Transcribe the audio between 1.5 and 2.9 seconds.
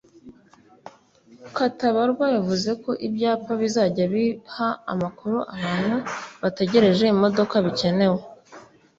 Katabarwa yavuze